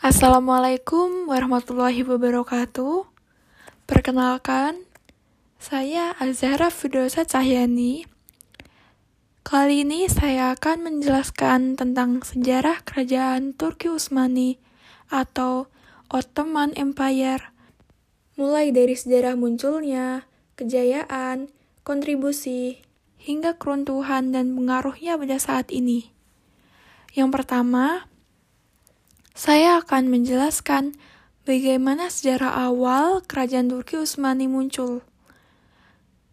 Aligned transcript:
Assalamualaikum 0.00 1.28
warahmatullahi 1.28 2.00
wabarakatuh. 2.08 3.04
Perkenalkan, 3.84 4.88
saya 5.60 6.16
Azhara 6.16 6.72
Fidosa 6.72 7.28
Cahyani. 7.28 8.08
Kali 9.44 9.84
ini 9.84 10.08
saya 10.08 10.56
akan 10.56 10.88
menjelaskan 10.88 11.76
tentang 11.76 12.24
sejarah 12.24 12.80
kerajaan 12.80 13.52
Turki 13.52 13.92
Utsmani 13.92 14.56
atau 15.12 15.68
Ottoman 16.08 16.72
Empire. 16.80 17.52
Mulai 18.40 18.72
dari 18.72 18.96
sejarah 18.96 19.36
munculnya, 19.36 20.24
kejayaan, 20.56 21.52
kontribusi, 21.84 22.80
hingga 23.20 23.60
keruntuhan 23.60 24.32
dan 24.32 24.56
pengaruhnya 24.56 25.20
pada 25.20 25.36
saat 25.36 25.68
ini. 25.68 26.08
Yang 27.12 27.36
pertama, 27.36 28.08
saya 29.40 29.80
akan 29.80 30.12
menjelaskan 30.12 31.00
bagaimana 31.48 32.12
sejarah 32.12 32.60
awal 32.60 33.24
kerajaan 33.24 33.72
Turki 33.72 33.96
Utsmani 33.96 34.44
muncul. 34.44 35.00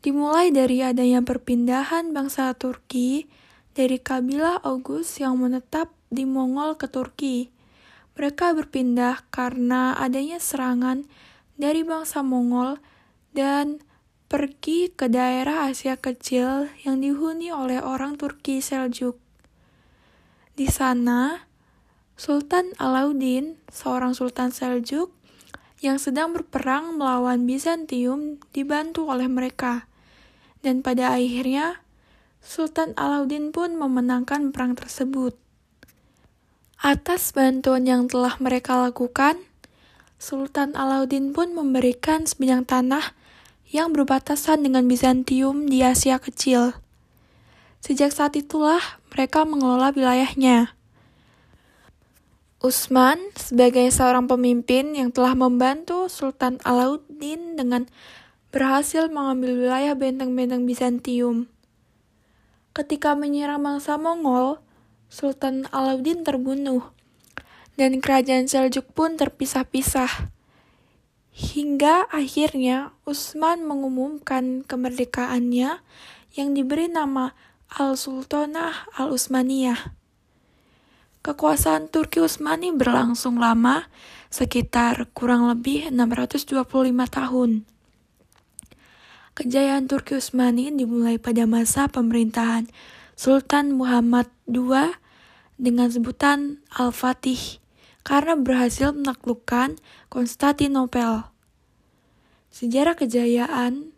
Dimulai 0.00 0.48
dari 0.48 0.80
adanya 0.80 1.20
perpindahan 1.20 2.16
bangsa 2.16 2.56
Turki 2.56 3.28
dari 3.76 4.00
kabilah 4.00 4.64
August 4.64 5.20
yang 5.20 5.36
menetap 5.36 5.92
di 6.08 6.24
Mongol 6.24 6.80
ke 6.80 6.88
Turki. 6.88 7.52
Mereka 8.16 8.56
berpindah 8.56 9.28
karena 9.28 10.00
adanya 10.00 10.40
serangan 10.40 11.04
dari 11.60 11.84
bangsa 11.84 12.24
Mongol 12.24 12.80
dan 13.36 13.84
pergi 14.32 14.88
ke 14.88 15.12
daerah 15.12 15.68
Asia 15.68 16.00
Kecil 16.00 16.72
yang 16.88 17.04
dihuni 17.04 17.52
oleh 17.52 17.84
orang 17.84 18.16
Turki 18.16 18.64
Seljuk. 18.64 19.20
Di 20.56 20.72
sana, 20.72 21.52
Sultan 22.14 22.70
Alauddin, 22.78 23.58
seorang 23.66 24.14
sultan 24.14 24.54
Seljuk 24.54 25.10
yang 25.82 25.98
sedang 25.98 26.30
berperang 26.30 26.94
melawan 26.94 27.42
Bizantium, 27.42 28.38
dibantu 28.54 29.10
oleh 29.10 29.26
mereka. 29.26 29.90
Dan 30.62 30.80
pada 30.80 31.12
akhirnya, 31.12 31.82
Sultan 32.38 32.94
Alauddin 32.94 33.50
pun 33.50 33.74
memenangkan 33.74 34.54
perang 34.54 34.78
tersebut. 34.78 35.34
Atas 36.78 37.32
bantuan 37.32 37.88
yang 37.88 38.06
telah 38.06 38.36
mereka 38.38 38.76
lakukan, 38.78 39.40
Sultan 40.20 40.76
Alauddin 40.78 41.34
pun 41.34 41.50
memberikan 41.56 42.28
sebidang 42.28 42.62
tanah 42.62 43.16
yang 43.68 43.90
berbatasan 43.90 44.62
dengan 44.62 44.86
Bizantium 44.86 45.66
di 45.66 45.82
Asia 45.82 46.22
Kecil. 46.22 46.78
Sejak 47.82 48.14
saat 48.14 48.38
itulah 48.38 49.02
mereka 49.12 49.42
mengelola 49.42 49.90
wilayahnya. 49.90 50.76
Usman 52.64 53.20
sebagai 53.36 53.84
seorang 53.92 54.24
pemimpin 54.24 54.96
yang 54.96 55.12
telah 55.12 55.36
membantu 55.36 56.08
Sultan 56.08 56.56
Alauddin 56.64 57.60
dengan 57.60 57.84
berhasil 58.48 59.12
mengambil 59.12 59.52
wilayah 59.52 59.92
benteng-benteng 59.92 60.64
Bizantium. 60.64 61.52
Ketika 62.72 63.12
menyerang 63.12 63.60
bangsa 63.60 64.00
Mongol, 64.00 64.64
Sultan 65.12 65.68
Alauddin 65.76 66.24
terbunuh, 66.24 66.88
dan 67.76 68.00
kerajaan 68.00 68.48
Seljuk 68.48 68.96
pun 68.96 69.20
terpisah-pisah. 69.20 70.32
Hingga 71.36 72.08
akhirnya 72.08 72.96
Utsman 73.04 73.68
mengumumkan 73.68 74.64
kemerdekaannya 74.64 75.84
yang 76.32 76.48
diberi 76.56 76.88
nama 76.88 77.36
Al-Sultanah 77.76 78.88
Al-Utsmaniyah. 78.96 80.03
Kekuasaan 81.24 81.88
Turki 81.88 82.20
Utsmani 82.20 82.68
berlangsung 82.76 83.40
lama, 83.40 83.88
sekitar 84.28 85.08
kurang 85.16 85.48
lebih 85.48 85.88
625 85.88 86.52
tahun. 87.08 87.64
Kejayaan 89.32 89.88
Turki 89.88 90.20
Utsmani 90.20 90.68
dimulai 90.68 91.16
pada 91.16 91.48
masa 91.48 91.88
pemerintahan 91.88 92.68
Sultan 93.16 93.72
Muhammad 93.72 94.28
II 94.52 94.92
dengan 95.56 95.88
sebutan 95.88 96.60
Al-Fatih 96.68 97.56
karena 98.04 98.36
berhasil 98.36 98.92
menaklukkan 98.92 99.80
Konstantinopel. 100.12 101.24
Sejarah 102.52 103.00
kejayaan 103.00 103.96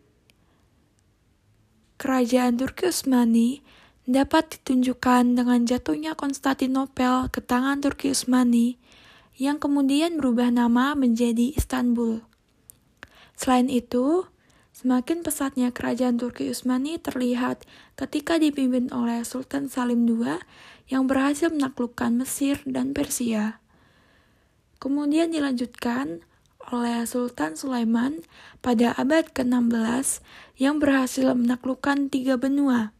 Kerajaan 1.99 2.55
Turki 2.55 2.87
Utsmani 2.87 3.59
dapat 4.07 4.55
ditunjukkan 4.55 5.35
dengan 5.35 5.67
jatuhnya 5.67 6.15
Konstantinopel 6.15 7.27
ke 7.27 7.43
tangan 7.43 7.83
Turki 7.83 8.15
Utsmani 8.15 8.79
yang 9.35 9.59
kemudian 9.59 10.15
berubah 10.15 10.47
nama 10.47 10.95
menjadi 10.95 11.51
Istanbul. 11.51 12.23
Selain 13.35 13.67
itu, 13.67 14.23
semakin 14.71 15.27
pesatnya 15.27 15.75
kerajaan 15.75 16.15
Turki 16.15 16.47
Utsmani 16.47 16.95
terlihat 16.97 17.67
ketika 17.99 18.39
dipimpin 18.39 18.89
oleh 18.95 19.27
Sultan 19.27 19.67
Salim 19.67 20.07
II 20.07 20.39
yang 20.87 21.05
berhasil 21.05 21.51
menaklukkan 21.51 22.15
Mesir 22.15 22.63
dan 22.63 22.95
Persia. 22.95 23.59
Kemudian 24.79 25.35
dilanjutkan 25.35 26.23
oleh 26.71 27.03
Sultan 27.03 27.59
Sulaiman 27.59 28.23
pada 28.63 28.95
abad 28.95 29.27
ke-16 29.35 30.23
yang 30.55 30.79
berhasil 30.79 31.27
menaklukkan 31.35 32.07
tiga 32.07 32.39
benua, 32.39 32.95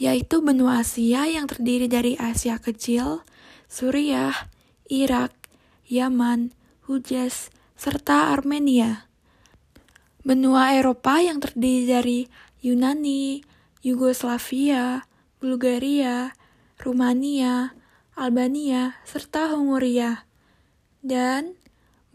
yaitu 0.00 0.40
benua 0.40 0.80
Asia 0.80 1.28
yang 1.28 1.44
terdiri 1.44 1.84
dari 1.84 2.16
Asia 2.16 2.56
Kecil, 2.56 3.20
Suriah, 3.68 4.48
Irak, 4.88 5.36
Yaman, 5.84 6.56
Hujaz, 6.88 7.52
serta 7.76 8.32
Armenia. 8.32 9.04
Benua 10.24 10.72
Eropa 10.72 11.20
yang 11.20 11.44
terdiri 11.44 11.84
dari 11.84 12.20
Yunani, 12.64 13.44
Yugoslavia, 13.84 15.04
Bulgaria, 15.36 16.32
Rumania, 16.80 17.76
Albania, 18.16 18.96
serta 19.04 19.52
Hungaria. 19.52 20.24
Dan 21.04 21.60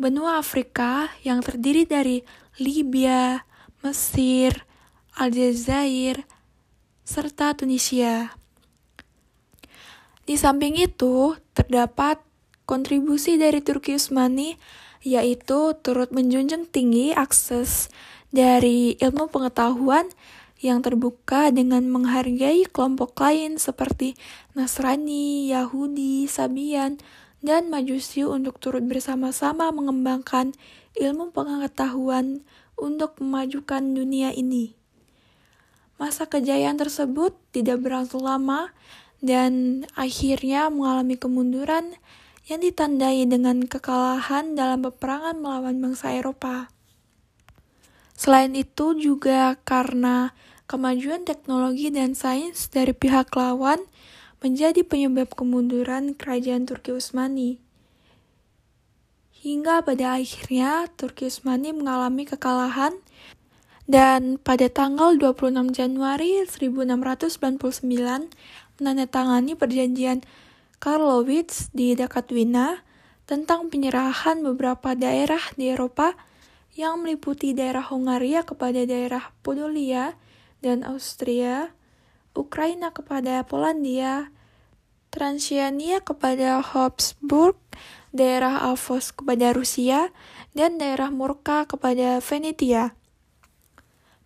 benua 0.01 0.41
Afrika 0.41 1.13
yang 1.21 1.45
terdiri 1.45 1.85
dari 1.85 2.25
Libya, 2.57 3.45
Mesir, 3.85 4.65
Aljazair, 5.13 6.25
serta 7.05 7.53
Tunisia. 7.53 8.33
Di 10.25 10.41
samping 10.41 10.73
itu, 10.81 11.37
terdapat 11.53 12.17
kontribusi 12.65 13.37
dari 13.37 13.61
Turki 13.61 13.93
Utsmani 13.93 14.57
yaitu 15.05 15.77
turut 15.85 16.09
menjunjung 16.09 16.65
tinggi 16.65 17.13
akses 17.13 17.93
dari 18.33 18.97
ilmu 18.97 19.29
pengetahuan 19.29 20.09
yang 20.65 20.81
terbuka 20.81 21.53
dengan 21.53 21.85
menghargai 21.85 22.65
kelompok 22.65 23.13
lain 23.21 23.61
seperti 23.61 24.17
Nasrani, 24.57 25.53
Yahudi, 25.53 26.25
Sabian, 26.25 26.97
dan 27.45 27.69
Majusi 27.69 28.25
untuk 28.25 28.57
turut 28.57 28.81
bersama-sama 28.81 29.69
mengembangkan 29.69 30.57
ilmu 30.97 31.29
pengetahuan 31.29 32.41
untuk 32.73 33.21
memajukan 33.21 33.85
dunia 33.93 34.33
ini. 34.33 34.73
Masa 35.95 36.27
kejayaan 36.27 36.75
tersebut 36.75 37.31
tidak 37.55 37.79
berlangsung 37.79 38.27
lama 38.27 38.75
dan 39.23 39.83
akhirnya 39.95 40.67
mengalami 40.67 41.15
kemunduran 41.15 41.95
yang 42.45 42.61
ditandai 42.61 43.25
dengan 43.25 43.63
kekalahan 43.65 44.53
dalam 44.53 44.83
peperangan 44.85 45.39
melawan 45.39 45.81
bangsa 45.81 46.13
Eropa. 46.13 46.69
Selain 48.13 48.51
itu 48.53 48.95
juga 48.95 49.55
karena 49.63 50.35
kemajuan 50.69 51.25
teknologi 51.25 51.89
dan 51.89 52.13
sains 52.13 52.69
dari 52.69 52.93
pihak 52.93 53.33
lawan 53.33 53.81
menjadi 54.45 54.85
penyebab 54.85 55.33
kemunduran 55.33 56.13
kerajaan 56.13 56.69
Turki 56.69 56.93
Utsmani. 56.93 57.57
Hingga 59.45 59.85
pada 59.85 60.17
akhirnya 60.17 60.89
Turki 60.93 61.29
Utsmani 61.29 61.73
mengalami 61.73 62.29
kekalahan 62.29 62.93
dan 63.85 64.41
pada 64.41 64.65
tanggal 64.65 65.13
26 65.17 65.73
Januari 65.73 66.41
1699 66.45 67.85
menandatangani 68.81 69.53
perjanjian 69.53 70.25
Karlowitz 70.81 71.69
di 71.71 71.93
dekat 71.93 72.29
Wina 72.33 72.81
tentang 73.25 73.69
penyerahan 73.69 74.41
beberapa 74.41 74.93
daerah 74.93 75.41
di 75.57 75.73
Eropa 75.73 76.13
yang 76.75 77.01
meliputi 77.01 77.55
daerah 77.55 77.85
Hongaria 77.87 78.43
kepada 78.43 78.83
daerah 78.83 79.31
Podolia 79.41 80.13
dan 80.59 80.83
Austria, 80.83 81.71
Ukraina 82.35 82.91
kepada 82.91 83.41
Polandia, 83.47 84.29
Transiania 85.07 86.03
kepada 86.03 86.59
Habsburg, 86.59 87.55
daerah 88.11 88.67
Avos 88.67 89.15
kepada 89.15 89.55
Rusia, 89.55 90.11
dan 90.51 90.75
daerah 90.75 91.07
Murka 91.07 91.63
kepada 91.63 92.19
Venetia. 92.19 92.91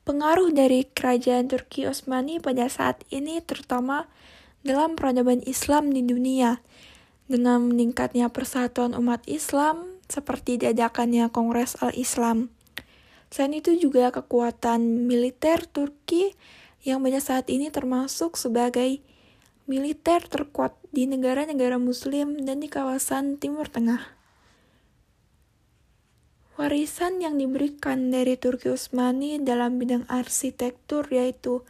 Pengaruh 0.09 0.49
dari 0.49 0.89
kerajaan 0.89 1.53
Turki 1.53 1.85
Utsmani 1.85 2.41
pada 2.41 2.65
saat 2.65 3.05
ini 3.13 3.45
terutama 3.45 4.09
dalam 4.65 4.97
peradaban 4.97 5.37
Islam 5.45 5.93
di 5.93 6.01
dunia, 6.01 6.65
dengan 7.29 7.69
meningkatnya 7.69 8.33
persatuan 8.33 8.97
umat 8.97 9.21
Islam 9.29 10.01
seperti 10.09 10.57
diadakannya 10.57 11.29
Kongres 11.29 11.77
Al-Islam. 11.77 12.49
Selain 13.29 13.53
itu 13.53 13.77
juga 13.77 14.09
kekuatan 14.09 15.05
militer 15.05 15.69
Turki 15.69 16.33
yang 16.81 17.05
pada 17.05 17.21
saat 17.21 17.45
ini 17.53 17.69
termasuk 17.69 18.33
sebagai 18.33 19.05
militer 19.69 20.25
terkuat 20.25 20.73
di 20.89 21.05
negara-negara 21.05 21.77
muslim 21.77 22.49
dan 22.49 22.65
di 22.65 22.65
kawasan 22.65 23.37
Timur 23.37 23.69
Tengah. 23.69 24.18
Warisan 26.59 27.23
yang 27.23 27.39
diberikan 27.39 28.11
dari 28.11 28.35
Turki 28.35 28.67
Utsmani 28.67 29.39
dalam 29.39 29.79
bidang 29.79 30.03
arsitektur 30.11 31.07
yaitu 31.07 31.63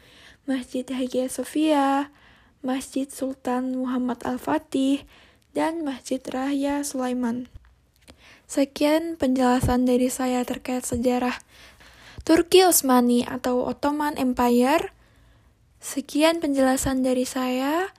Masjid 0.50 0.82
Hagia 0.82 1.30
Sophia, 1.30 2.10
Masjid 2.66 3.06
Sultan 3.06 3.78
Muhammad 3.78 4.26
Al-Fatih, 4.26 5.06
dan 5.54 5.86
Masjid 5.86 6.18
Raya 6.26 6.82
Sulaiman. 6.82 7.46
Sekian 8.50 9.14
penjelasan 9.14 9.86
dari 9.86 10.10
saya 10.10 10.42
terkait 10.42 10.82
sejarah 10.82 11.38
Turki 12.26 12.66
Utsmani 12.66 13.30
atau 13.30 13.70
Ottoman 13.70 14.18
Empire. 14.18 14.90
Sekian 15.78 16.42
penjelasan 16.42 17.06
dari 17.06 17.30
saya. 17.30 17.94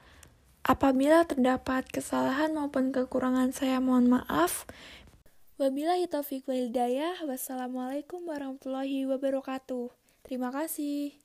Apabila 0.67 1.23
terdapat 1.23 1.87
kesalahan 1.89 2.51
maupun 2.53 2.91
kekurangan 2.91 3.55
saya 3.55 3.79
mohon 3.79 4.11
maaf. 4.11 4.67
Wabillahi 5.61 6.09
taufiq 6.09 6.49
wal 6.49 6.73
hidayah. 6.73 7.21
Wassalamualaikum 7.29 8.25
warahmatullahi 8.25 9.05
wabarakatuh. 9.05 9.93
Terima 10.25 10.49
kasih. 10.49 11.20